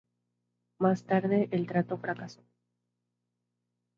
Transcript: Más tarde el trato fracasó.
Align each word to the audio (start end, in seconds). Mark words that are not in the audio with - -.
Más 0.79 1.03
tarde 1.03 1.47
el 1.51 1.67
trato 1.67 1.95
fracasó. 1.99 2.41